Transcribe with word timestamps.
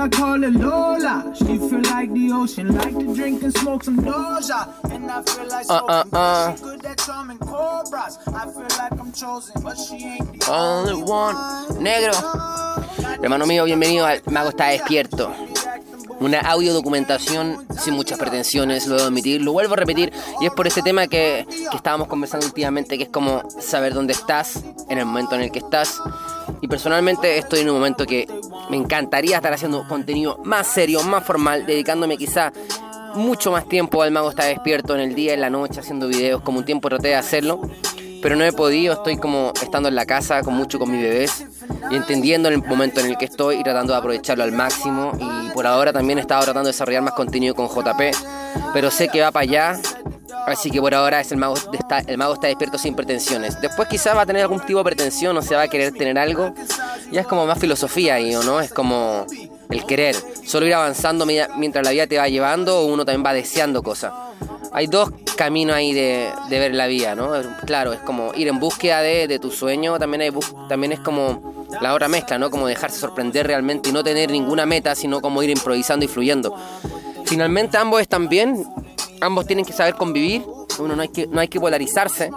I 0.00 0.08
call 0.08 0.40
her 0.40 0.50
Lola. 0.50 1.30
She 1.36 1.44
feel 1.44 1.82
like 1.92 2.10
the 2.14 2.32
ocean, 2.32 2.74
like 2.74 2.98
to 2.98 3.14
drink 3.14 3.42
and 3.42 3.52
smoke 3.58 3.84
some 3.84 3.98
Doja. 3.98 4.72
And 4.90 5.10
I 5.10 5.22
feel 5.22 5.46
like 5.46 5.66
uh, 5.68 5.82
uh, 5.88 6.04
uh. 6.10 6.56
she 6.56 6.62
good 6.62 6.86
at 6.86 6.98
charming 6.98 7.38
cobras. 7.38 8.18
I 8.28 8.46
feel 8.46 8.62
like 8.62 8.92
I'm 8.98 9.12
chosen, 9.12 9.62
but 9.62 9.76
she 9.76 9.96
ain't 9.96 10.40
the 10.40 10.50
only 10.50 11.02
one. 11.02 11.36
Negro. 11.84 12.14
Hermano 13.22 13.44
mío, 13.44 13.64
bienvenido 13.64 14.06
al 14.06 14.22
Mago 14.30 14.48
está 14.48 14.68
despierto. 14.68 15.34
Una 16.18 16.40
audio 16.40 16.72
documentación 16.72 17.66
sin 17.78 17.92
muchas 17.92 18.18
pretensiones, 18.18 18.86
lo 18.86 18.96
debo 18.96 19.08
admitir, 19.08 19.42
lo 19.42 19.52
vuelvo 19.52 19.74
a 19.74 19.76
repetir, 19.76 20.12
y 20.40 20.46
es 20.46 20.52
por 20.52 20.66
este 20.66 20.82
tema 20.82 21.06
que, 21.08 21.46
que 21.70 21.76
estábamos 21.76 22.08
conversando 22.08 22.46
últimamente, 22.46 22.96
que 22.96 23.04
es 23.04 23.10
como 23.10 23.42
saber 23.60 23.92
dónde 23.92 24.12
estás 24.12 24.62
en 24.88 24.98
el 24.98 25.04
momento 25.04 25.34
en 25.34 25.42
el 25.42 25.52
que 25.52 25.60
estás. 25.60 26.00
Y 26.62 26.68
personalmente 26.68 27.38
estoy 27.38 27.60
en 27.60 27.70
un 27.70 27.76
momento 27.76 28.04
que 28.04 28.28
me 28.68 28.76
encantaría 28.76 29.36
estar 29.36 29.52
haciendo 29.52 29.86
contenido 29.86 30.38
más 30.44 30.66
serio, 30.66 31.02
más 31.02 31.24
formal, 31.24 31.66
dedicándome 31.66 32.16
quizá 32.16 32.52
mucho 33.14 33.50
más 33.50 33.68
tiempo 33.68 34.02
al 34.02 34.10
mago 34.10 34.30
está 34.30 34.44
despierto 34.44 34.94
en 34.94 35.00
el 35.00 35.14
día, 35.14 35.34
en 35.34 35.40
la 35.40 35.50
noche, 35.50 35.80
haciendo 35.80 36.08
videos, 36.08 36.42
como 36.42 36.58
un 36.58 36.64
tiempo 36.64 36.88
traté 36.88 37.08
de 37.08 37.14
hacerlo, 37.16 37.60
pero 38.22 38.36
no 38.36 38.44
he 38.44 38.52
podido, 38.52 38.94
estoy 38.94 39.16
como 39.16 39.52
estando 39.60 39.88
en 39.88 39.94
la 39.94 40.06
casa 40.06 40.42
con 40.42 40.54
mucho 40.54 40.78
con 40.78 40.90
mis 40.90 41.02
bebés 41.02 41.46
y 41.90 41.96
entendiendo 41.96 42.48
el 42.48 42.62
momento 42.62 43.00
en 43.00 43.06
el 43.06 43.18
que 43.18 43.24
estoy 43.24 43.56
y 43.56 43.62
tratando 43.62 43.92
de 43.92 43.98
aprovecharlo 43.98 44.44
al 44.44 44.52
máximo 44.52 45.12
y 45.18 45.50
por 45.50 45.66
ahora 45.66 45.92
también 45.92 46.18
he 46.18 46.22
estado 46.22 46.42
tratando 46.44 46.68
de 46.68 46.72
desarrollar 46.72 47.02
más 47.02 47.14
contenido 47.14 47.54
con 47.54 47.68
JP, 47.68 48.00
pero 48.72 48.90
sé 48.90 49.08
que 49.08 49.20
va 49.20 49.32
para 49.32 49.44
allá, 49.44 49.80
así 50.46 50.70
que 50.70 50.80
por 50.80 50.94
ahora 50.94 51.20
es 51.20 51.32
el 51.32 51.38
mago, 51.38 51.54
está, 51.72 52.00
el 52.00 52.18
mago 52.18 52.34
está 52.34 52.48
despierto 52.48 52.78
sin 52.78 52.94
pretensiones. 52.94 53.60
Después 53.60 53.88
quizás 53.88 54.16
va 54.16 54.22
a 54.22 54.26
tener 54.26 54.42
algún 54.42 54.60
tipo 54.60 54.78
de 54.78 54.84
pretensión 54.84 55.36
o 55.36 55.42
se 55.42 55.54
va 55.54 55.62
a 55.62 55.68
querer 55.68 55.92
tener 55.92 56.18
algo, 56.18 56.54
ya 57.10 57.22
es 57.22 57.26
como 57.26 57.46
más 57.46 57.58
filosofía 57.58 58.14
ahí, 58.14 58.34
¿o 58.34 58.42
no? 58.42 58.60
Es 58.60 58.72
como 58.72 59.26
el 59.70 59.84
querer, 59.86 60.16
solo 60.44 60.66
ir 60.66 60.74
avanzando 60.74 61.26
mientras 61.26 61.84
la 61.84 61.92
vida 61.92 62.06
te 62.06 62.18
va 62.18 62.28
llevando 62.28 62.80
o 62.80 62.86
uno 62.86 63.04
también 63.04 63.24
va 63.24 63.32
deseando 63.32 63.82
cosas. 63.82 64.12
Hay 64.72 64.86
dos 64.86 65.10
caminos 65.36 65.74
ahí 65.74 65.92
de, 65.92 66.30
ver 66.48 66.74
la 66.74 66.86
vida, 66.86 67.14
¿no? 67.14 67.32
Claro, 67.66 67.92
es 67.92 68.00
como 68.00 68.32
ir 68.34 68.48
en 68.48 68.60
búsqueda 68.60 69.00
de, 69.00 69.38
tu 69.38 69.50
sueño, 69.50 69.98
también, 69.98 70.22
hay, 70.22 70.30
también 70.68 70.92
es 70.92 71.00
como 71.00 71.66
la 71.80 71.94
otra 71.94 72.08
mezcla, 72.08 72.38
¿no? 72.38 72.50
Como 72.50 72.66
dejarse 72.66 72.98
sorprender 72.98 73.46
realmente 73.46 73.88
y 73.88 73.92
no 73.92 74.04
tener 74.04 74.30
ninguna 74.30 74.66
meta, 74.66 74.94
sino 74.94 75.20
como 75.20 75.42
ir 75.42 75.50
improvisando 75.50 76.04
y 76.04 76.08
fluyendo. 76.08 76.54
Finalmente 77.24 77.78
ambos 77.78 78.00
están 78.00 78.28
bien, 78.28 78.64
ambos 79.20 79.46
tienen 79.46 79.64
que 79.64 79.72
saber 79.72 79.94
convivir, 79.94 80.44
uno 80.78 80.96
no 80.96 81.02
hay 81.02 81.08
que, 81.08 81.26
no 81.26 81.40
hay 81.40 81.48
que 81.48 81.60
polarizarse 81.60 82.30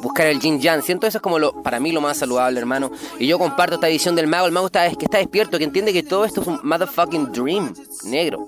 buscar 0.00 0.26
el 0.26 0.40
yin 0.40 0.60
yang. 0.60 0.82
Siento 0.82 1.06
eso 1.06 1.18
es 1.18 1.22
como 1.22 1.38
lo, 1.38 1.62
para 1.62 1.80
mí 1.80 1.92
lo 1.92 2.00
más 2.00 2.18
saludable, 2.18 2.60
hermano. 2.60 2.90
Y 3.18 3.26
yo 3.26 3.38
comparto 3.38 3.74
esta 3.74 3.88
visión 3.88 4.14
del 4.14 4.26
mago. 4.26 4.46
El 4.46 4.52
mago 4.52 4.66
está, 4.66 4.88
que 4.90 5.04
está 5.04 5.18
despierto, 5.18 5.58
que 5.58 5.64
entiende 5.64 5.92
que 5.92 6.02
todo 6.02 6.24
esto 6.24 6.42
es 6.42 6.46
un 6.46 6.60
motherfucking 6.62 7.32
dream 7.32 7.74
negro. 8.04 8.46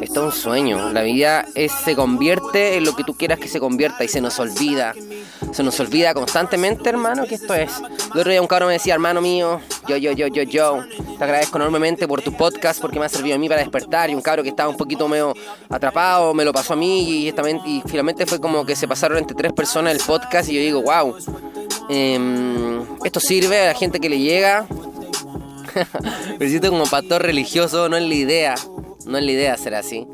Esto 0.00 0.28
es 0.28 0.34
un 0.34 0.40
sueño. 0.40 0.92
La 0.92 1.02
vida 1.02 1.46
es, 1.54 1.72
se 1.72 1.96
convierte 1.96 2.76
en 2.76 2.84
lo 2.84 2.94
que 2.94 3.04
tú 3.04 3.14
quieras 3.14 3.38
que 3.38 3.48
se 3.48 3.60
convierta 3.60 4.04
y 4.04 4.08
se 4.08 4.20
nos 4.20 4.38
olvida. 4.38 4.94
Se 5.52 5.62
nos 5.62 5.78
olvida 5.80 6.14
constantemente, 6.14 6.88
hermano, 6.88 7.26
que 7.26 7.34
esto 7.34 7.54
es. 7.54 7.72
El 8.14 8.20
otro 8.20 8.30
día 8.30 8.40
un 8.40 8.46
cabrón 8.46 8.68
me 8.68 8.74
decía, 8.74 8.94
hermano 8.94 9.20
mío, 9.20 9.60
yo, 9.88 9.96
yo, 9.96 10.12
yo, 10.12 10.28
yo, 10.28 10.42
yo, 10.44 10.84
te 11.18 11.24
agradezco 11.24 11.58
enormemente 11.58 12.06
por 12.06 12.22
tu 12.22 12.32
podcast 12.32 12.80
porque 12.80 12.98
me 12.98 13.06
ha 13.06 13.08
servido 13.08 13.34
a 13.34 13.38
mí 13.38 13.48
para 13.48 13.60
despertar. 13.60 14.10
Y 14.10 14.14
un 14.14 14.22
cabro 14.22 14.42
que 14.42 14.50
estaba 14.50 14.68
un 14.68 14.76
poquito 14.76 15.08
medio 15.08 15.34
atrapado 15.68 16.32
me 16.34 16.44
lo 16.44 16.52
pasó 16.52 16.74
a 16.74 16.76
mí 16.76 17.26
y, 17.26 17.28
y 17.28 17.82
finalmente 17.86 18.26
fue 18.26 18.40
como 18.40 18.64
que 18.64 18.76
se 18.76 18.88
pasaron 18.88 19.18
entre 19.18 19.36
tres 19.36 19.52
personas 19.52 19.94
el 19.94 20.00
podcast 20.00 20.48
y 20.48 20.54
yo 20.54 20.60
digo, 20.60 20.82
wow, 20.82 21.16
em, 21.88 22.82
esto 23.04 23.20
sirve 23.20 23.60
a 23.60 23.66
la 23.66 23.74
gente 23.74 24.00
que 24.00 24.08
le 24.08 24.18
llega. 24.18 24.66
me 26.38 26.48
siento 26.48 26.70
como 26.70 26.86
pastor 26.86 27.22
religioso, 27.22 27.88
no 27.88 27.96
es 27.96 28.02
la 28.02 28.14
idea, 28.14 28.54
no 29.06 29.18
es 29.18 29.24
la 29.24 29.30
idea 29.30 29.56
ser 29.56 29.74
así. 29.74 30.06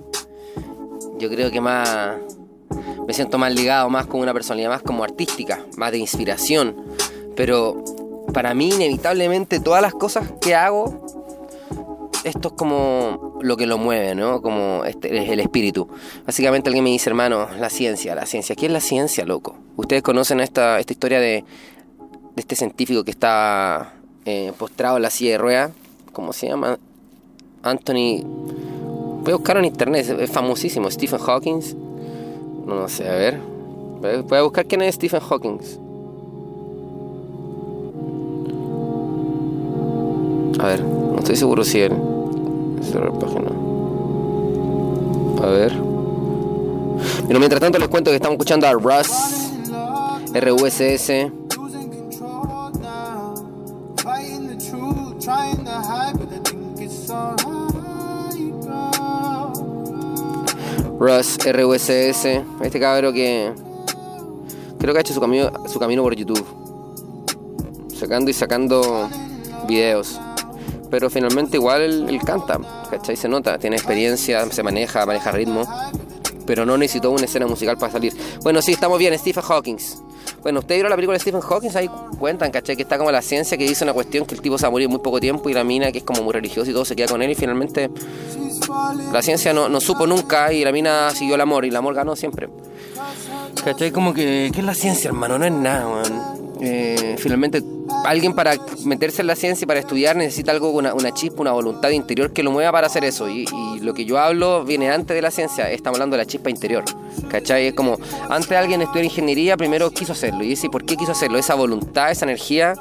Yo 1.19 1.29
creo 1.29 1.51
que 1.51 1.61
más 1.61 2.17
me 3.07 3.15
siento 3.15 3.39
más 3.39 3.55
ligado, 3.55 3.89
más 3.91 4.07
como 4.07 4.23
una 4.23 4.33
personalidad 4.33 4.69
más 4.69 4.83
como 4.83 5.05
artística, 5.05 5.65
más 5.77 5.93
de 5.93 5.99
inspiración. 5.99 6.77
Pero 7.35 7.83
para 8.33 8.55
mí 8.55 8.69
inevitablemente 8.69 9.61
todas 9.61 9.83
las 9.83 9.95
cosas 9.95 10.31
que 10.41 10.55
hago 10.55 11.07
esto 12.25 12.49
es 12.49 12.55
como 12.55 13.39
lo 13.41 13.57
que 13.57 13.67
lo 13.67 13.79
mueve, 13.79 14.15
¿no? 14.15 14.43
Como 14.43 14.85
este 14.85 15.17
es 15.17 15.31
el 15.31 15.41
espíritu. 15.41 15.89
Básicamente 16.27 16.69
alguien 16.69 16.85
me 16.85 16.91
dice, 16.91 17.11
hermano, 17.11 17.49
la 17.59 17.71
ciencia, 17.71 18.15
la 18.15 18.27
ciencia. 18.27 18.55
¿Qué 18.55 18.67
es 18.67 18.73
la 18.73 18.81
ciencia, 18.81 19.25
loco? 19.25 19.57
Ustedes 19.77 20.03
conocen 20.03 20.41
esta, 20.41 20.79
esta 20.79 20.93
historia 20.93 21.21
de, 21.21 21.45
de 22.35 22.41
este 22.41 22.57
científico 22.57 23.05
que 23.05 23.11
está 23.11 23.95
eh, 24.25 24.53
postrado 24.59 24.97
en 24.97 25.03
la 25.03 25.11
silla 25.11 25.33
de 25.33 25.39
ruedas. 25.39 25.71
¿Cómo 26.13 26.33
se 26.33 26.49
llama? 26.49 26.79
Anthony. 27.63 28.68
Voy 29.29 29.35
a 29.35 29.37
buscar 29.37 29.59
en 29.59 29.67
internet, 29.67 30.09
es, 30.21 30.31
famosísimo. 30.31 30.91
Stephen 30.91 31.19
Hawking. 31.19 31.61
No, 32.65 32.77
no 32.77 32.89
sé, 32.89 33.07
a 33.07 33.15
ver. 33.15 33.39
Voy 34.27 34.39
a 34.39 34.43
buscar 34.43 34.65
quién 34.65 34.81
es 34.81 34.95
Stephen 34.95 35.21
Hawking. 35.21 35.59
A 40.59 40.67
ver, 40.67 40.83
no 40.83 41.19
estoy 41.19 41.37
seguro 41.37 41.63
si 41.63 41.79
él. 41.79 41.93
Cerrar 42.81 43.13
página. 43.19 43.51
A 45.43 45.51
ver. 45.51 45.73
Pero 47.27 47.39
mientras 47.39 47.61
tanto 47.61 47.79
les 47.79 47.89
cuento 47.89 48.11
que 48.11 48.17
estamos 48.17 48.37
escuchando 48.37 48.67
a 48.67 48.73
Russ, 48.73 49.11
RUSS. 50.33 51.11
Russ, 60.99 61.39
RUSS, 61.45 62.25
este 62.63 62.81
cabrón 62.81 63.15
que 63.15 63.53
creo 64.79 64.93
que 64.93 64.99
ha 64.99 65.01
hecho 65.01 65.15
su 65.15 65.21
camino, 65.21 65.53
su 65.69 65.79
camino 65.79 66.03
por 66.03 66.15
YouTube, 66.15 66.45
sacando 67.95 68.31
y 68.31 68.35
sacando 68.35 69.09
videos 69.67 70.19
pero 70.91 71.11
finalmente 71.11 71.57
igual 71.57 71.83
él, 72.09 72.21
canta, 72.25 72.59
¿cachai? 72.91 73.17
Se 73.17 73.29
nota, 73.29 73.59
tiene 73.59 73.77
experiencia, 73.77 74.51
se 74.51 74.63
maneja, 74.63 75.05
maneja 75.07 75.33
ritmo, 75.33 75.67
pero 76.47 76.65
no 76.65 76.79
necesitó 76.79 77.11
una 77.11 77.25
escena 77.25 77.47
musical 77.47 77.77
para 77.77 77.93
salir. 77.93 78.15
Bueno, 78.43 78.63
sí, 78.63 78.73
estamos 78.73 78.99
bien, 78.99 79.17
Stephen 79.19 79.43
Hawking. 79.43 79.77
Bueno, 80.43 80.61
ustedes 80.61 80.79
vieron 80.79 80.91
la 80.91 80.97
película 80.97 81.15
de 81.15 81.21
Stephen 81.21 81.41
Hawking, 81.41 81.71
ahí 81.75 81.91
cuentan, 82.19 82.51
¿cachai? 82.51 82.77
Que 82.77 82.83
está 82.83 82.97
como 82.97 83.11
la 83.11 83.23
ciencia 83.23 83.59
que 83.59 83.65
dice 83.65 83.85
una 83.85 83.93
cuestión 83.93 84.25
que 84.25 84.35
el 84.35 84.41
tipo 84.41 84.57
se 84.57 84.63
va 84.63 84.69
a 84.69 84.71
morir 84.71 84.87
en 84.87 84.93
muy 84.93 85.01
poco 85.01 85.21
tiempo 85.21 85.49
y 85.49 85.55
la 85.55 85.65
mina 85.65 85.93
que 85.93 85.99
es 85.99 86.05
como 86.05 86.23
muy 86.23 86.33
religiosa 86.33 86.71
y 86.71 86.73
todo 86.73 86.85
se 86.85 86.97
queda 86.97 87.09
con 87.09 87.23
él 87.23 87.31
y 87.31 87.35
finalmente 87.35 87.91
la 89.13 89.23
ciencia 89.23 89.53
no, 89.53 89.69
no 89.69 89.81
supo 89.81 90.07
nunca 90.07 90.53
y 90.53 90.65
la 90.65 90.73
mina 90.73 91.11
siguió 91.11 91.35
el 91.35 91.41
amor 91.41 91.65
y 91.65 91.69
el 91.69 91.77
amor 91.77 91.95
ganó 91.95 92.17
siempre. 92.17 92.49
¿Cachai? 93.65 93.91
Como 93.91 94.15
que, 94.15 94.51
¿qué 94.53 94.61
es 94.61 94.67
la 94.67 94.75
ciencia, 94.75 95.09
hermano? 95.09 95.39
No 95.39 95.45
es 95.45 95.53
nada, 95.53 95.89
man. 95.89 96.39
Eh, 96.61 97.17
finalmente 97.19 97.63
alguien 98.05 98.35
para 98.35 98.55
meterse 98.85 99.23
en 99.23 99.29
la 99.29 99.37
ciencia 99.37 99.65
y 99.65 99.67
para 99.67 99.81
estudiar 99.81 100.17
necesita 100.17 100.51
algo, 100.51 100.71
una, 100.71 100.95
una 100.95 101.13
chispa, 101.13 101.41
una 101.41 101.53
voluntad 101.53 101.91
interior 101.91 102.33
que 102.33 102.43
lo 102.43 102.51
mueva 102.51 102.73
para 102.73 102.87
hacer 102.87 103.05
eso. 103.05 103.29
Y, 103.29 103.47
lo 103.81 103.95
que 103.95 104.05
yo 104.05 104.19
hablo 104.19 104.65
viene 104.65 104.91
antes 104.91 105.15
de 105.15 105.23
la 105.23 105.31
ciencia, 105.31 105.71
estamos 105.71 105.97
hablando 105.97 106.17
de 106.17 106.25
la 106.25 106.27
chispa 106.27 106.51
interior. 106.51 106.85
¿Cachai? 107.29 107.69
Es 107.69 107.75
como, 107.75 107.97
antes 108.29 108.51
alguien 108.53 108.83
estudiar 108.83 109.05
ingeniería, 109.05 109.57
primero 109.57 109.91
quiso 109.91 110.13
hacerlo. 110.13 110.43
Y 110.43 110.49
dice, 110.49 110.69
¿por 110.69 110.85
qué 110.85 110.97
quiso 110.97 111.13
hacerlo? 111.13 111.39
Esa 111.39 111.55
voluntad, 111.55 112.11
esa 112.11 112.25
energía. 112.25 112.75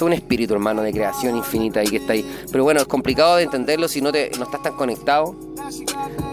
Es 0.00 0.02
un 0.02 0.14
espíritu, 0.14 0.54
hermano, 0.54 0.80
de 0.80 0.92
creación 0.92 1.36
infinita 1.36 1.80
ahí 1.80 1.88
que 1.88 1.98
está 1.98 2.14
ahí. 2.14 2.24
Pero 2.50 2.64
bueno, 2.64 2.80
es 2.80 2.86
complicado 2.86 3.36
de 3.36 3.42
entenderlo 3.42 3.86
si 3.86 4.00
no, 4.00 4.10
te, 4.10 4.30
no 4.38 4.44
estás 4.44 4.62
tan 4.62 4.72
conectado. 4.72 5.34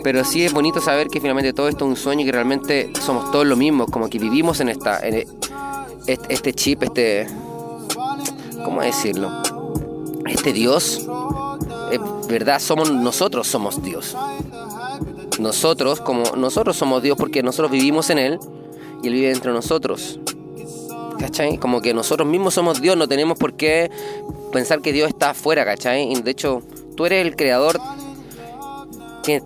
Pero 0.05 0.23
sí 0.23 0.45
es 0.45 0.53
bonito 0.53 0.79
saber 0.79 1.09
que 1.09 1.19
finalmente 1.19 1.51
todo 1.51 1.67
esto 1.67 1.83
es 1.83 1.89
un 1.89 1.97
sueño 1.97 2.21
y 2.21 2.25
que 2.27 2.31
realmente 2.31 2.93
somos 3.01 3.29
todos 3.29 3.45
lo 3.45 3.57
mismo, 3.57 3.87
como 3.87 4.09
que 4.09 4.19
vivimos 4.19 4.61
en 4.61 4.69
esta, 4.69 4.99
este, 4.99 6.53
chip, 6.53 6.83
este, 6.83 7.27
¿cómo 8.63 8.81
decirlo? 8.81 9.33
Este 10.29 10.53
Dios, 10.53 11.05
es 11.91 11.99
verdad, 12.29 12.61
somos 12.61 12.89
nosotros 12.89 13.47
somos 13.47 13.83
Dios. 13.83 14.15
Nosotros, 15.41 15.99
como 15.99 16.23
nosotros 16.37 16.77
somos 16.77 17.03
Dios 17.03 17.17
porque 17.17 17.43
nosotros 17.43 17.69
vivimos 17.69 18.09
en 18.11 18.19
Él 18.19 18.39
y 19.03 19.07
Él 19.07 19.13
vive 19.13 19.29
entre 19.33 19.51
nosotros. 19.51 20.21
¿Cachai? 21.19 21.57
Como 21.57 21.81
que 21.81 21.93
nosotros 21.93 22.27
mismos 22.27 22.53
somos 22.53 22.81
Dios, 22.81 22.95
no 22.95 23.07
tenemos 23.07 23.37
por 23.37 23.53
qué 23.53 23.89
pensar 24.51 24.81
que 24.81 24.93
Dios 24.93 25.09
está 25.09 25.31
afuera, 25.31 25.65
¿cachai? 25.65 26.13
de 26.13 26.31
hecho, 26.31 26.61
tú 26.95 27.05
eres 27.05 27.25
el 27.25 27.35
creador, 27.35 27.79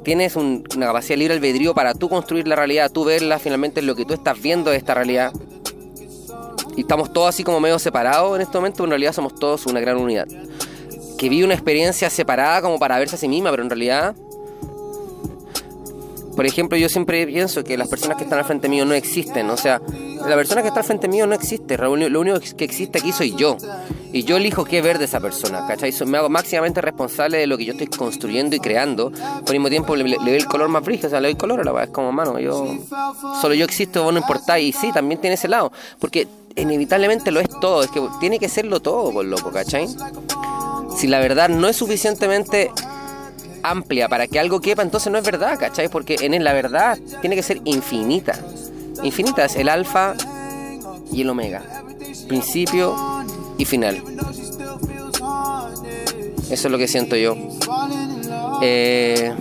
tienes 0.03 0.35
una 0.35 0.85
capacidad 0.85 1.17
libre 1.17 1.33
albedrío 1.33 1.73
para 1.73 1.93
tú 1.93 2.09
construir 2.09 2.47
la 2.47 2.55
realidad, 2.55 2.91
tú 2.91 3.05
verla, 3.05 3.39
finalmente 3.39 3.81
lo 3.81 3.95
que 3.95 4.05
tú 4.05 4.13
estás 4.13 4.39
viendo 4.41 4.69
de 4.71 4.77
esta 4.77 4.93
realidad 4.93 5.33
y 6.75 6.81
estamos 6.81 7.11
todos 7.11 7.29
así 7.29 7.43
como 7.43 7.59
medio 7.59 7.79
separados 7.79 8.35
en 8.35 8.41
este 8.41 8.57
momento, 8.57 8.77
pero 8.77 8.85
en 8.85 8.91
realidad 8.91 9.13
somos 9.13 9.35
todos 9.35 9.65
una 9.65 9.79
gran 9.79 9.97
unidad. 9.97 10.27
Que 11.17 11.29
vive 11.29 11.45
una 11.45 11.53
experiencia 11.53 12.09
separada 12.09 12.61
como 12.61 12.79
para 12.79 12.97
verse 12.97 13.15
a 13.15 13.19
sí 13.19 13.27
misma, 13.27 13.51
pero 13.51 13.63
en 13.63 13.69
realidad 13.69 14.15
por 16.35 16.45
ejemplo, 16.45 16.77
yo 16.77 16.89
siempre 16.89 17.25
pienso 17.27 17.63
que 17.63 17.77
las 17.77 17.87
personas 17.87 18.17
que 18.17 18.23
están 18.23 18.39
al 18.39 18.45
frente 18.45 18.69
mío 18.69 18.85
no 18.85 18.93
existen. 18.93 19.49
O 19.49 19.57
sea, 19.57 19.81
la 20.27 20.35
persona 20.35 20.61
que 20.61 20.69
está 20.69 20.79
al 20.79 20.85
frente 20.85 21.07
mío 21.07 21.27
no 21.27 21.35
existe. 21.35 21.77
Lo 21.77 21.91
único 21.91 22.39
que 22.57 22.65
existe 22.65 22.99
aquí 22.99 23.11
soy 23.11 23.35
yo. 23.35 23.57
Y 24.13 24.23
yo 24.23 24.37
elijo 24.37 24.65
qué 24.65 24.81
ver 24.81 24.97
de 24.97 25.05
esa 25.05 25.19
persona, 25.19 25.65
¿cachai? 25.67 25.93
Me 26.05 26.17
hago 26.17 26.29
máximamente 26.29 26.81
responsable 26.81 27.37
de 27.37 27.47
lo 27.47 27.57
que 27.57 27.65
yo 27.65 27.73
estoy 27.73 27.87
construyendo 27.87 28.55
y 28.55 28.59
creando. 28.59 29.11
Por 29.11 29.51
mismo 29.51 29.69
tiempo 29.69 29.95
le, 29.95 30.03
doy 30.03 30.35
el 30.35 30.45
color 30.45 30.67
más 30.67 30.83
brillo, 30.83 31.07
o 31.07 31.09
sea, 31.09 31.21
le 31.21 31.29
doy 31.29 31.35
color 31.35 31.61
a 31.61 31.63
la 31.63 31.71
verdad. 31.71 31.89
Es 31.89 31.93
como, 31.93 32.11
mano, 32.11 32.39
yo. 32.39 32.77
Solo 33.41 33.53
yo 33.53 33.65
existo, 33.65 34.03
vos 34.03 34.13
no 34.13 34.19
importáis. 34.19 34.75
Y 34.75 34.77
sí, 34.77 34.91
también 34.91 35.19
tiene 35.19 35.35
ese 35.35 35.47
lado. 35.47 35.71
Porque 35.99 36.27
inevitablemente 36.55 37.31
lo 37.31 37.39
es 37.39 37.49
todo. 37.61 37.83
Es 37.83 37.91
que 37.91 38.01
tiene 38.19 38.39
que 38.39 38.49
serlo 38.49 38.81
todo, 38.81 39.11
por 39.11 39.25
loco, 39.25 39.51
¿cachai? 39.51 39.87
Si 40.97 41.07
la 41.07 41.19
verdad 41.19 41.49
no 41.49 41.67
es 41.67 41.77
suficientemente 41.77 42.71
amplia 43.63 44.07
para 44.09 44.27
que 44.27 44.39
algo 44.39 44.59
quepa, 44.59 44.81
entonces 44.81 45.11
no 45.11 45.17
es 45.17 45.23
verdad, 45.23 45.57
¿cachai? 45.59 45.89
Porque 45.89 46.17
en 46.19 46.43
la 46.43 46.53
verdad 46.53 46.97
tiene 47.21 47.35
que 47.35 47.43
ser 47.43 47.61
infinita. 47.65 48.37
Infinita 49.03 49.45
es 49.45 49.55
el 49.55 49.69
alfa 49.69 50.15
y 51.11 51.21
el 51.21 51.29
omega. 51.29 51.63
Principio 52.27 52.95
y 53.57 53.65
final. 53.65 54.03
Eso 56.49 56.67
es 56.67 56.71
lo 56.71 56.77
que 56.77 56.87
siento 56.87 57.15
yo. 57.15 57.35
Eh, 58.61 59.33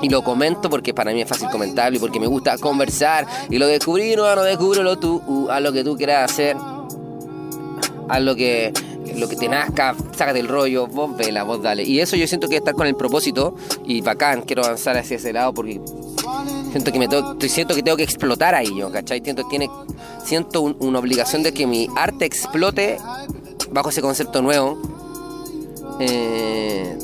y 0.00 0.08
lo 0.08 0.22
comento 0.22 0.70
porque 0.70 0.94
para 0.94 1.12
mí 1.12 1.20
es 1.20 1.28
fácil 1.28 1.48
comentarlo 1.50 1.96
y 1.96 2.00
porque 2.00 2.20
me 2.20 2.26
gusta 2.26 2.56
conversar. 2.58 3.26
Y 3.50 3.58
lo 3.58 3.66
descubrí, 3.66 4.14
no, 4.16 4.34
no 4.34 4.42
descúbrelo 4.42 4.98
tú, 4.98 5.22
uh, 5.26 5.50
haz 5.50 5.62
lo 5.62 5.72
que 5.72 5.84
tú 5.84 5.96
quieras 5.96 6.30
hacer. 6.30 6.56
Haz 8.08 8.22
lo 8.22 8.34
que 8.36 8.72
lo 9.18 9.28
que 9.28 9.36
te 9.36 9.48
nazca, 9.48 9.94
sácate 10.16 10.40
el 10.40 10.48
rollo, 10.48 10.86
vos 10.86 11.16
vela, 11.16 11.42
vos 11.42 11.62
dale. 11.62 11.82
Y 11.82 12.00
eso 12.00 12.16
yo 12.16 12.26
siento 12.26 12.48
que 12.48 12.56
estar 12.56 12.74
con 12.74 12.86
el 12.86 12.94
propósito 12.94 13.54
y 13.84 14.00
bacán, 14.00 14.42
quiero 14.42 14.64
avanzar 14.64 14.96
hacia 14.96 15.16
ese 15.16 15.32
lado 15.32 15.52
porque 15.54 15.80
siento 16.70 16.92
que 16.92 16.98
me 16.98 17.08
tengo, 17.08 17.36
siento 17.40 17.74
que 17.74 17.82
tengo 17.82 17.96
que 17.96 18.04
explotar 18.04 18.54
ahí 18.54 18.74
yo, 18.76 18.90
¿cachai? 18.90 19.20
Siento, 19.22 19.44
tiene, 19.48 19.68
siento 20.24 20.62
una 20.62 20.98
obligación 20.98 21.42
de 21.42 21.52
que 21.52 21.66
mi 21.66 21.88
arte 21.96 22.24
explote 22.24 22.98
bajo 23.70 23.90
ese 23.90 24.00
concepto 24.00 24.42
nuevo. 24.42 24.78
Eh, 26.00 26.96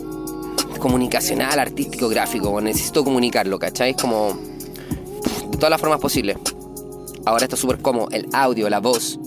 comunicacional, 0.79 1.59
artístico, 1.59 2.11
gráfico, 2.11 2.61
necesito 2.61 3.03
comunicarlo, 3.05 3.59
¿cachai? 3.59 3.95
Como 3.95 4.37
de 5.51 5.57
todas 5.57 5.71
las 5.71 5.81
formas 5.81 5.99
posibles. 5.99 6.37
Ahora 7.25 7.45
esto 7.45 7.55
es 7.55 7.61
súper 7.61 7.79
cómodo, 7.81 8.09
el 8.11 8.29
audio, 8.35 8.69
la 8.69 8.81
voz, 8.81 9.19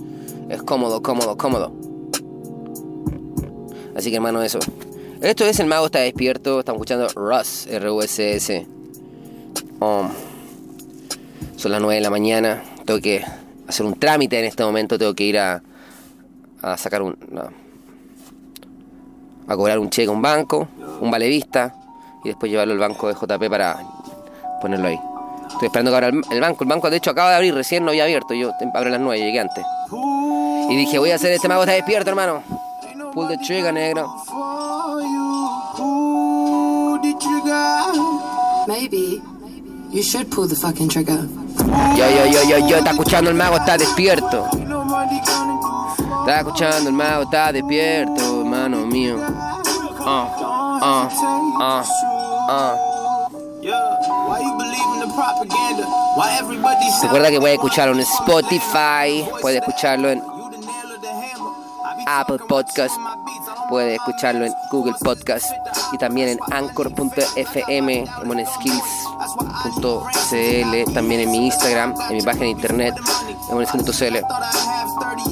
es 0.50 0.62
cómodo, 0.62 1.02
cómodo, 1.02 1.36
cómodo. 1.36 1.74
Así 3.98 4.12
que 4.12 4.18
hermano, 4.18 4.44
eso. 4.44 4.60
Esto 5.22 5.44
es 5.46 5.60
El 5.60 5.66
Mago 5.66 5.88
está 5.88 5.98
despierto. 6.00 6.60
Estamos 6.60 6.78
escuchando 6.78 7.08
Russ, 7.16 7.66
R-U-S-S. 7.66 8.68
Um, 9.80 10.10
son 11.56 11.72
las 11.72 11.82
9 11.82 11.96
de 11.96 12.02
la 12.02 12.12
mañana. 12.12 12.64
Tengo 12.86 13.00
que 13.02 13.26
hacer 13.68 13.88
un 13.88 13.96
trámite 13.96 14.38
en 14.38 14.46
este 14.46 14.64
momento. 14.64 15.00
Tengo 15.00 15.16
que 15.16 15.24
ir 15.24 15.40
a, 15.40 15.64
a 16.62 16.78
sacar 16.78 17.02
un. 17.02 17.18
a 19.48 19.56
cobrar 19.56 19.80
un 19.80 19.90
cheque 19.90 20.10
a 20.10 20.12
un 20.12 20.22
banco, 20.22 20.68
un 21.02 21.10
valevista. 21.10 21.74
Y 22.24 22.28
después 22.28 22.52
llevarlo 22.52 22.74
al 22.74 22.80
banco 22.80 23.08
de 23.08 23.16
JP 23.16 23.50
para 23.50 23.80
ponerlo 24.62 24.90
ahí. 24.90 25.00
Estoy 25.50 25.70
esperando 25.70 25.90
que 25.90 25.96
abra 25.96 26.10
el, 26.10 26.40
banco. 26.40 26.64
El 26.64 26.70
banco, 26.70 26.90
de 26.92 26.98
hecho, 26.98 27.10
acaba 27.10 27.32
de 27.32 27.38
abrir. 27.38 27.56
Recién 27.56 27.84
no 27.84 27.90
había 27.90 28.04
abierto. 28.04 28.36
Yo 28.36 28.52
abro 28.76 28.90
a 28.90 28.92
las 28.92 29.02
9, 29.02 29.20
llegué 29.20 29.40
antes. 29.40 29.66
Y 30.70 30.76
dije, 30.76 31.00
voy 31.00 31.10
a 31.10 31.16
hacer 31.16 31.32
este 31.32 31.48
mago 31.48 31.64
está 31.64 31.74
despierto, 31.74 32.12
hermano. 32.12 32.67
Pull 33.18 33.28
the 33.30 33.38
trigger, 33.38 33.72
negro. 33.72 34.06
Maybe 38.68 39.24
you 39.90 40.04
should 40.04 40.30
pull 40.30 40.46
the 40.46 40.56
fucking 40.56 40.88
trigger. 40.88 41.28
Yo, 41.98 42.06
yo, 42.12 42.26
yo, 42.28 42.44
yo, 42.48 42.68
yo, 42.68 42.78
está 42.78 42.92
escuchando 42.92 43.32
el 43.32 43.36
mago, 43.36 43.56
está 43.58 43.76
despierto. 43.76 44.48
Está 46.20 46.38
escuchando 46.42 46.90
el 46.90 46.94
mago, 46.94 47.24
está 47.24 47.52
despierto, 47.52 48.42
hermano 48.42 48.86
mío. 48.86 49.18
Ah, 50.00 50.80
ah, 50.84 51.10
ah, 51.60 51.84
ah. 52.50 52.76
Recuerda 57.02 57.32
que 57.32 57.40
puede 57.40 57.56
escucharlo 57.56 57.96
en 57.96 58.02
Spotify, 58.02 59.28
puede 59.42 59.58
escucharlo 59.58 60.12
en 60.12 60.37
Apple 62.08 62.38
Podcast, 62.48 62.96
puede 63.70 63.96
escucharlo 63.96 64.46
en 64.46 64.54
Google 64.72 64.96
Podcast 65.02 65.52
y 65.92 65.98
también 65.98 66.30
en 66.30 66.40
anchor.fm, 66.52 68.00
en 68.00 68.28
moneskills.cl, 68.28 70.94
también 70.94 71.22
en 71.22 71.32
mi 71.32 71.48
Instagram, 71.48 71.94
en 72.10 72.16
mi 72.16 72.22
página 72.22 72.46
de 72.46 72.52
internet, 72.52 72.94
moneskills.cl 73.52 74.18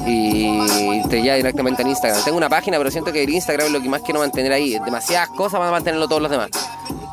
y 0.06 1.24
ya 1.24 1.34
directamente 1.34 1.82
en 1.82 1.88
Instagram. 1.88 2.22
Tengo 2.24 2.36
una 2.36 2.48
página, 2.48 2.78
pero 2.78 2.90
siento 2.90 3.12
que 3.12 3.24
el 3.24 3.30
Instagram 3.30 3.68
es 3.68 3.72
lo 3.72 3.80
que 3.80 3.88
más 3.88 4.02
quiero 4.02 4.20
mantener 4.20 4.52
ahí. 4.52 4.78
Demasiadas 4.84 5.30
cosas 5.30 5.58
van 5.58 5.68
a 5.68 5.72
mantenerlo 5.72 6.06
todos 6.06 6.22
los 6.22 6.30
demás. 6.30 6.50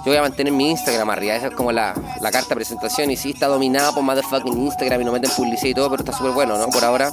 Yo 0.06 0.12
voy 0.12 0.18
a 0.18 0.22
mantener 0.22 0.52
mi 0.52 0.72
Instagram 0.72 1.10
arriba, 1.12 1.36
esa 1.36 1.48
es 1.48 1.56
como 1.56 1.72
la, 1.72 1.94
la 2.20 2.30
carta 2.30 2.50
de 2.50 2.56
presentación. 2.56 3.10
Y 3.10 3.16
sí, 3.16 3.32
está 3.32 3.48
dominado 3.48 3.94
por 3.94 4.04
motherfucking 4.04 4.66
Instagram 4.66 5.02
y 5.02 5.06
no 5.06 5.14
meten 5.14 5.32
publicidad 5.32 5.70
y 5.70 5.74
todo, 5.74 5.90
pero 5.90 6.04
está 6.04 6.12
súper 6.12 6.34
bueno, 6.34 6.58
¿no? 6.58 6.68
Por 6.68 6.84
ahora, 6.84 7.10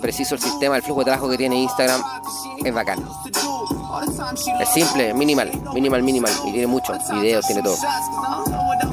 preciso 0.00 0.34
el 0.34 0.40
sistema, 0.40 0.76
el 0.76 0.82
flujo 0.82 1.00
de 1.00 1.06
trabajo 1.06 1.28
que 1.28 1.36
tiene 1.36 1.56
Instagram 1.62 2.02
es 2.64 2.74
bacán. 2.74 3.04
Es 4.60 4.68
simple, 4.70 5.14
minimal, 5.14 5.50
minimal, 5.74 6.02
minimal. 6.02 6.32
Y 6.46 6.52
tiene 6.52 6.66
mucho, 6.66 6.92
videos, 7.12 7.46
tiene 7.46 7.62
todo. 7.62 7.76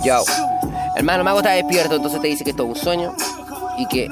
Yo. 0.03 0.23
Hermano, 0.95 1.23
Mago 1.23 1.39
está 1.39 1.51
despierto, 1.51 1.95
entonces 1.95 2.21
te 2.21 2.27
dice 2.27 2.43
que 2.43 2.51
esto 2.51 2.63
es 2.63 2.69
un 2.69 2.75
sueño 2.75 3.15
y 3.77 3.87
que 3.87 4.09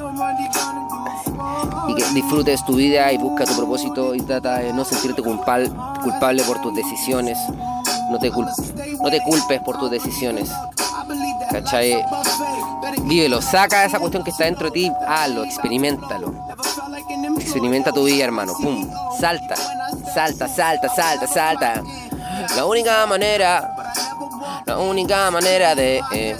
y 1.87 1.95
que 1.95 2.03
disfrutes 2.13 2.65
tu 2.65 2.75
vida 2.75 3.11
y 3.11 3.17
busca 3.17 3.45
tu 3.45 3.55
propósito 3.55 4.15
y 4.15 4.21
trata 4.21 4.57
de 4.57 4.73
no 4.73 4.83
sentirte 4.83 5.21
culpable, 5.21 5.69
culpable 6.01 6.43
por 6.43 6.61
tus 6.61 6.73
decisiones 6.73 7.37
no 8.11 8.19
te, 8.19 8.29
no 8.29 9.09
te 9.09 9.21
culpes 9.21 9.61
por 9.61 9.79
tus 9.79 9.89
decisiones. 9.89 10.51
¿Cachai? 11.49 12.03
Vívelo, 13.03 13.41
saca 13.41 13.85
esa 13.85 13.99
cuestión 13.99 14.23
que 14.23 14.31
está 14.31 14.45
dentro 14.45 14.65
de 14.65 14.71
ti, 14.71 14.91
hazlo, 15.07 15.43
experimentalo. 15.43 16.33
Experimenta 17.39 17.91
tu 17.91 18.03
vida, 18.05 18.23
hermano. 18.23 18.53
Pum, 18.53 18.89
salta, 19.19 19.55
salta, 20.13 20.47
salta, 20.47 20.89
salta, 20.89 21.27
salta. 21.27 21.83
La 22.55 22.65
única 22.65 23.05
manera, 23.05 23.75
la 24.65 24.77
única 24.77 25.29
manera 25.31 25.75
de 25.75 26.01
eh, 26.13 26.37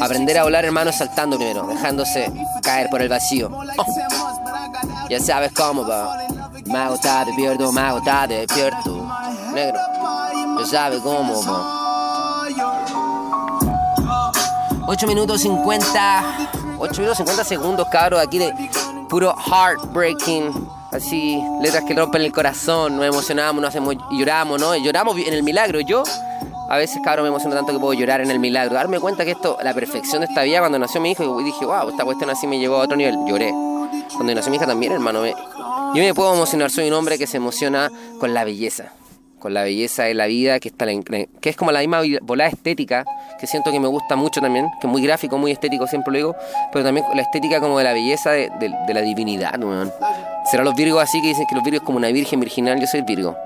aprender 0.00 0.38
a 0.38 0.44
volar, 0.44 0.64
hermano, 0.64 0.92
saltando 0.92 1.36
primero, 1.36 1.66
dejándose 1.66 2.32
caer 2.62 2.88
por 2.90 3.02
el 3.02 3.08
vacío. 3.08 3.50
Oh. 3.76 3.84
Ya 5.08 5.20
sabes 5.20 5.52
cómo 5.52 5.86
va. 5.86 6.26
Mago 6.66 6.94
está 6.96 7.24
despierto, 7.24 7.72
mago 7.72 7.98
está 7.98 8.26
despierto 8.26 9.08
negro. 9.52 9.80
Ya 10.58 10.66
sabe 10.66 11.00
cómo, 11.00 11.34
8 14.86 15.06
minutos 15.06 15.42
50. 15.42 16.57
8 16.78 16.92
minutos 17.00 17.18
50 17.18 17.44
segundos, 17.44 17.88
cabros, 17.90 18.20
aquí 18.20 18.38
de 18.38 18.54
puro 19.08 19.34
heartbreaking. 19.34 20.68
Así, 20.92 21.42
letras 21.60 21.84
que 21.84 21.92
rompen 21.94 22.22
el 22.22 22.32
corazón, 22.32 22.96
nos 22.96 23.04
emocionamos, 23.04 23.60
nos 23.60 23.68
hacemos, 23.68 23.96
lloramos, 24.10 24.60
¿no? 24.60 24.74
Lloramos 24.76 25.18
en 25.18 25.34
el 25.34 25.42
milagro. 25.42 25.80
Yo, 25.80 26.02
a 26.70 26.76
veces, 26.78 27.00
cabrón, 27.04 27.24
me 27.24 27.28
emociono 27.28 27.54
tanto 27.54 27.72
que 27.72 27.78
puedo 27.78 27.92
llorar 27.92 28.20
en 28.20 28.30
el 28.30 28.38
milagro. 28.38 28.74
Darme 28.74 28.98
cuenta 28.98 29.24
que 29.24 29.32
esto, 29.32 29.58
la 29.62 29.74
perfección 29.74 30.20
de 30.22 30.28
esta 30.28 30.44
vida, 30.44 30.60
cuando 30.60 30.78
nació 30.78 31.00
mi 31.00 31.10
hijo, 31.10 31.40
y 31.40 31.44
dije, 31.44 31.66
wow, 31.66 31.90
esta 31.90 32.04
cuestión 32.04 32.30
así 32.30 32.46
me 32.46 32.58
llevó 32.58 32.76
a 32.76 32.84
otro 32.84 32.96
nivel. 32.96 33.16
Lloré. 33.26 33.52
Cuando 34.14 34.34
nació 34.34 34.50
mi 34.50 34.56
hija 34.56 34.66
también, 34.66 34.92
hermano, 34.92 35.20
me, 35.20 35.30
yo 35.30 36.02
me 36.02 36.14
puedo 36.14 36.32
emocionar. 36.34 36.70
Soy 36.70 36.88
un 36.88 36.94
hombre 36.94 37.18
que 37.18 37.26
se 37.26 37.36
emociona 37.36 37.90
con 38.18 38.32
la 38.32 38.44
belleza 38.44 38.92
con 39.38 39.54
la 39.54 39.62
belleza 39.62 40.04
de 40.04 40.14
la 40.14 40.26
vida, 40.26 40.58
que, 40.60 40.68
está 40.68 40.86
que 41.40 41.48
es 41.48 41.56
como 41.56 41.72
la 41.72 41.80
misma 41.80 42.02
volada 42.22 42.50
estética, 42.50 43.04
que 43.38 43.46
siento 43.46 43.70
que 43.70 43.80
me 43.80 43.88
gusta 43.88 44.16
mucho 44.16 44.40
también, 44.40 44.70
que 44.80 44.86
es 44.86 44.90
muy 44.90 45.02
gráfico, 45.02 45.38
muy 45.38 45.52
estético, 45.52 45.86
siempre 45.86 46.12
lo 46.12 46.18
digo, 46.18 46.36
pero 46.72 46.84
también 46.84 47.06
la 47.14 47.22
estética 47.22 47.60
como 47.60 47.78
de 47.78 47.84
la 47.84 47.92
belleza 47.92 48.32
de, 48.32 48.50
la 48.88 49.00
divinidad, 49.00 49.54
¿no? 49.54 49.90
¿Será 50.50 50.64
los 50.64 50.74
virgos 50.74 51.02
así 51.02 51.20
que 51.22 51.28
dicen 51.28 51.46
que 51.48 51.54
los 51.54 51.64
virgos 51.64 51.82
es 51.82 51.86
como 51.86 51.98
una 51.98 52.08
virgen 52.08 52.40
virginal? 52.40 52.80
Yo 52.80 52.86
soy 52.86 53.02
virgo. 53.02 53.36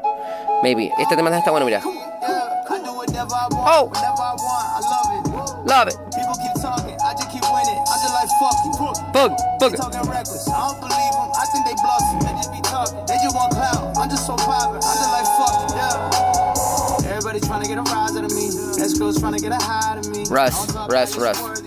Maybe. 0.63 0.93
Este 0.99 1.17
tema 1.17 1.37
está 1.37 1.51
bueno, 1.51 1.67
mira. 1.67 1.83
Oh! 3.65 3.91
Love 5.65 5.89
it. 5.89 5.97
Bug, 9.13 9.33
bug. 9.59 9.73
Russ, 19.21 20.55
Russ, 20.89 21.17
Russ. 21.17 21.63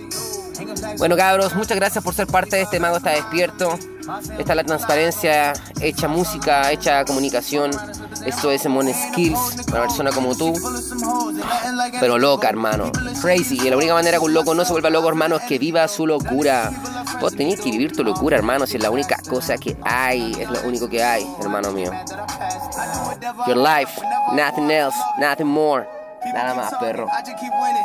Bueno 0.98 1.16
cabros, 1.16 1.54
muchas 1.54 1.76
gracias 1.76 2.02
por 2.02 2.14
ser 2.14 2.26
parte 2.26 2.56
de 2.56 2.62
este 2.62 2.80
Mago 2.80 2.96
está 2.96 3.10
despierto. 3.10 3.78
Esta 4.38 4.52
es 4.52 4.56
la 4.56 4.64
transparencia, 4.64 5.52
hecha 5.80 6.08
música, 6.08 6.70
hecha 6.70 7.04
comunicación. 7.04 7.70
Esto 8.24 8.50
es 8.50 8.66
Mon 8.66 8.88
Skills, 8.92 9.66
una 9.68 9.80
persona 9.82 10.10
como 10.10 10.36
tú. 10.36 10.54
pero 12.00 12.18
loca, 12.18 12.48
hermano. 12.48 12.90
Crazy. 13.20 13.58
Y 13.62 13.70
la 13.70 13.76
única 13.76 13.94
manera 13.94 14.18
que 14.18 14.24
un 14.24 14.34
loco 14.34 14.54
no 14.54 14.64
se 14.64 14.72
vuelva 14.72 14.90
loco, 14.90 15.08
hermano, 15.08 15.36
es 15.36 15.42
que 15.42 15.58
viva 15.58 15.86
su 15.88 16.06
locura. 16.06 16.70
Vos 17.20 17.34
tenés 17.34 17.60
que 17.60 17.70
vivir 17.70 17.92
tu 17.92 18.04
locura, 18.04 18.36
hermano, 18.36 18.66
si 18.66 18.76
es 18.76 18.82
la 18.82 18.90
única 18.90 19.18
cosa 19.28 19.56
que 19.58 19.76
hay, 19.84 20.32
es 20.38 20.48
lo 20.50 20.60
único 20.66 20.88
que 20.88 21.02
hay, 21.02 21.26
hermano 21.40 21.72
mío. 21.72 21.90
Your 23.46 23.56
life, 23.56 24.00
nothing 24.32 24.70
else, 24.70 24.96
nothing 25.18 25.46
more. 25.46 25.95
Nada 26.32 26.54
más, 26.54 26.74
perro. 26.74 27.06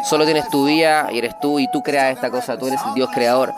Solo 0.04 0.26
tienes 0.26 0.48
tu 0.50 0.66
vida 0.66 1.08
y 1.12 1.18
eres 1.20 1.40
tú 1.40 1.60
y 1.60 1.70
tú 1.72 1.82
creas 1.82 2.14
esta 2.14 2.30
cosa, 2.30 2.58
tú 2.58 2.68
eres 2.68 2.80
el 2.88 2.94
Dios 2.94 3.10
creador. 3.14 3.54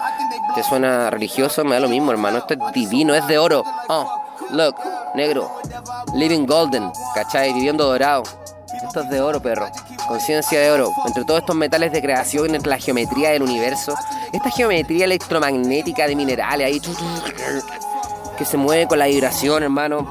¿Te 0.56 0.64
suena 0.64 1.10
religioso? 1.10 1.64
Me 1.64 1.76
da 1.76 1.80
lo 1.80 1.90
mismo, 1.90 2.12
hermano. 2.12 2.40
Esto 2.40 2.54
es 2.54 2.60
divino, 2.74 3.16
es 3.16 3.26
de 3.28 3.38
oro. 3.38 3.64
Oh, 3.88 4.22
look, 4.52 4.76
negro. 5.16 5.52
Living 6.16 6.46
golden, 6.46 6.92
¿cachai? 7.16 7.54
Viviendo 7.54 7.86
dorado. 7.86 8.24
Esto 8.86 9.02
es 9.02 9.10
de 9.10 9.22
oro, 9.22 9.42
perro. 9.42 9.70
Conciencia 10.08 10.60
de 10.60 10.72
oro. 10.72 10.92
Entre 11.06 11.24
todos 11.24 11.40
estos 11.40 11.56
metales 11.56 11.92
de 11.92 12.02
creación, 12.02 12.54
entre 12.54 12.70
la 12.70 12.78
geometría 12.78 13.32
del 13.32 13.44
universo, 13.44 13.96
esta 14.32 14.50
geometría 14.50 15.06
electromagnética 15.06 16.08
de 16.08 16.16
minerales 16.16 16.68
ahí, 16.68 16.82
que 18.38 18.46
se 18.46 18.58
mueve 18.58 18.88
con 18.88 19.00
la 19.00 19.06
vibración, 19.06 19.64
hermano. 19.64 20.08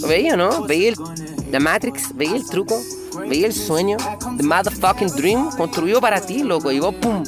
¿Lo 0.00 0.06
veía, 0.06 0.36
no? 0.36 0.62
¿Veía 0.62 0.92
la 1.50 1.60
Matrix? 1.60 2.14
¿Veía 2.14 2.36
el 2.36 2.48
truco? 2.48 2.80
¿Veía 3.28 3.46
el 3.46 3.54
sueño? 3.54 3.96
The 4.36 4.42
motherfucking 4.42 5.08
dream 5.08 5.50
construido 5.56 6.00
para 6.00 6.20
ti, 6.20 6.42
loco. 6.42 6.70
Y 6.70 6.80
vos, 6.80 6.94
pum. 6.94 7.22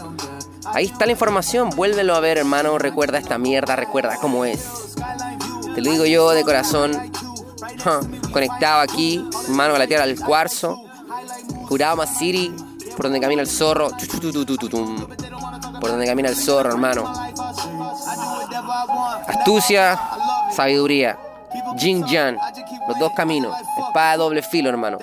Ahí 0.72 0.86
está 0.86 1.06
la 1.06 1.12
información. 1.12 1.70
Vuélvelo 1.70 2.14
a 2.14 2.20
ver, 2.20 2.38
hermano. 2.38 2.78
Recuerda 2.78 3.18
esta 3.18 3.38
mierda. 3.38 3.76
Recuerda 3.76 4.16
cómo 4.20 4.44
es. 4.44 4.94
Te 5.74 5.80
lo 5.80 5.90
digo 5.90 6.06
yo 6.06 6.30
de 6.30 6.44
corazón. 6.44 6.92
Conectado 8.32 8.80
aquí, 8.80 9.24
mano 9.48 9.74
a 9.74 9.78
la 9.78 9.86
tierra 9.86 10.06
del 10.06 10.18
cuarzo. 10.20 10.82
Kurama 11.68 12.06
City, 12.06 12.54
por 12.96 13.06
donde 13.06 13.20
camina 13.20 13.42
el 13.42 13.48
zorro. 13.48 13.90
Por 15.80 15.90
donde 15.90 16.06
camina 16.06 16.28
el 16.28 16.36
zorro, 16.36 16.70
hermano. 16.70 17.12
Astucia, 19.26 20.00
sabiduría. 20.54 21.18
Jin 21.78 22.06
Jan, 22.06 22.38
los 22.88 22.98
dos 22.98 23.12
caminos. 23.16 23.56
Espada 23.86 24.16
doble 24.16 24.42
filo, 24.42 24.68
hermano. 24.68 24.98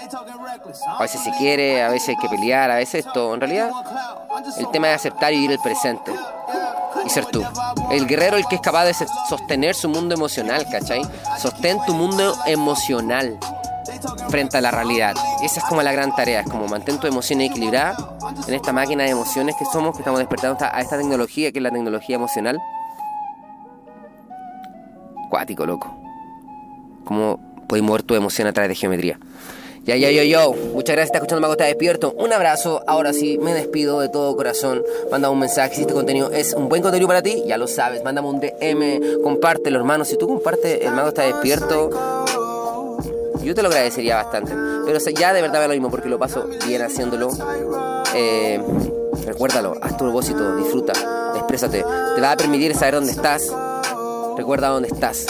A 0.88 1.02
veces 1.02 1.22
se 1.22 1.32
quiere, 1.32 1.84
a 1.84 1.90
veces 1.90 2.10
hay 2.10 2.18
que 2.18 2.30
pelear, 2.30 2.72
a 2.72 2.76
veces 2.76 3.06
esto. 3.06 3.34
En 3.34 3.42
realidad, 3.42 3.72
el 4.58 4.70
tema 4.70 4.90
es 4.90 4.96
aceptar 4.96 5.34
y 5.34 5.38
vivir 5.38 5.52
el 5.52 5.60
presente 5.60 6.12
y 7.06 7.10
ser 7.10 7.26
tú. 7.26 7.44
El 7.92 8.08
guerrero 8.08 8.38
el 8.38 8.46
que 8.48 8.56
es 8.56 8.62
capaz 8.62 8.86
de 8.86 8.94
sostener 9.30 9.76
su 9.76 9.90
mundo 9.90 10.16
emocional, 10.16 10.66
¿cachai? 10.70 11.02
Sostén 11.38 11.78
tu 11.86 11.94
mundo 11.94 12.36
emocional 12.46 13.38
frente 14.30 14.58
a 14.58 14.62
la 14.62 14.72
realidad. 14.72 15.16
Esa 15.44 15.60
es 15.60 15.66
como 15.66 15.82
la 15.82 15.92
gran 15.92 16.16
tarea, 16.16 16.42
es 16.42 16.50
como 16.50 16.68
mantén 16.68 17.00
tu 17.00 17.08
emoción 17.08 17.42
equilibrada 17.42 17.96
en 18.48 18.54
esta 18.54 18.74
máquina 18.74 19.04
de 19.04 19.12
emociones 19.12 19.56
que 19.58 19.66
somos, 19.66 19.96
que 19.96 20.02
estamos 20.02 20.20
despertando 20.20 20.58
a 20.62 20.82
esta 20.82 20.98
tecnología 20.98 21.52
que 21.52 21.60
es 21.60 21.64
la 21.64 21.72
tecnología 21.72 22.16
emocional. 22.16 22.60
Cuático, 25.30 25.66
loco. 25.66 25.94
¿Cómo 27.06 27.40
puedes 27.68 27.84
mover 27.84 28.04
tu 28.04 28.16
emoción 28.16 28.48
a 28.48 28.54
través 28.54 28.70
de 28.70 28.76
geometría? 28.76 29.20
Ya, 29.88 29.96
ya, 29.96 30.12
yo, 30.12 30.22
yo. 30.24 30.54
Muchas 30.74 30.98
gracias, 30.98 31.06
está 31.06 31.18
escuchando 31.20 31.40
Mago 31.40 31.54
Está 31.54 31.64
Despierto. 31.64 32.14
Un 32.18 32.34
abrazo. 32.34 32.84
Ahora 32.88 33.14
sí, 33.14 33.38
me 33.38 33.54
despido 33.54 34.02
de 34.02 34.10
todo 34.10 34.36
corazón. 34.36 34.84
Manda 35.10 35.30
un 35.30 35.40
mensaje 35.40 35.76
si 35.76 35.82
este 35.84 35.94
contenido 35.94 36.30
es 36.30 36.54
un 36.54 36.68
buen 36.68 36.82
contenido 36.82 37.08
para 37.08 37.22
ti. 37.22 37.46
Ya 37.48 37.58
lo 37.58 37.68
sabes. 37.68 38.04
Mándame 38.04 38.28
un 38.28 38.42
DM. 38.42 39.22
Compártelo, 39.24 39.78
hermano. 39.78 40.04
Si 40.04 40.18
tú 40.18 40.28
compartes 40.28 40.82
El 40.82 40.92
Mago 40.92 41.08
Está 41.08 41.22
Despierto, 41.22 41.90
yo 43.42 43.56
te 43.56 43.62
lo 43.62 43.70
agradecería 43.70 44.18
bastante. 44.18 44.52
Pero 44.86 45.00
ya 45.00 45.32
de 45.32 45.42
verdad 45.42 45.62
es 45.62 45.70
lo 45.70 45.74
mismo 45.74 45.90
porque 45.90 46.10
lo 46.10 46.20
paso 46.20 46.50
bien 46.68 46.82
haciéndolo. 46.82 47.30
Eh, 48.14 48.62
recuérdalo, 49.26 49.76
haz 49.82 49.96
tu 49.96 50.04
propósito, 50.04 50.58
disfruta, 50.58 50.92
exprésate. 51.34 51.86
Te 52.14 52.20
va 52.22 52.34
a 52.34 52.36
permitir 52.36 52.76
saber 52.76 52.96
dónde 52.96 53.14
estás. 53.14 53.50
Recuerda 54.36 54.68
dónde 54.68 54.90
estás 54.90 55.28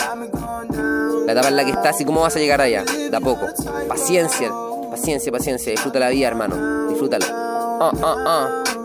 la 1.27 1.33
etapa 1.33 1.49
en 1.49 1.57
la 1.57 1.65
que 1.65 1.71
estás 1.71 1.99
y 1.99 2.05
cómo 2.05 2.21
vas 2.21 2.37
a 2.37 2.39
llegar 2.39 2.61
allá, 2.61 2.85
de 2.85 3.19
poco. 3.19 3.47
Paciencia, 3.89 4.49
paciencia, 4.89 5.29
paciencia, 5.29 5.71
disfruta 5.71 5.99
la 5.99 6.07
vida, 6.07 6.25
hermano, 6.25 6.87
disfrútalo. 6.87 7.25
Uh, 7.25 7.95
uh, 7.97 8.73
uh. 8.73 8.76